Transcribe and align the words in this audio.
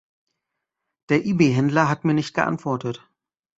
Der 1.09 1.25
Ebay-Händler 1.27 1.87
hat 1.87 2.05
mir 2.05 2.15
nicht 2.15 2.33
geantwortet. 2.33 3.07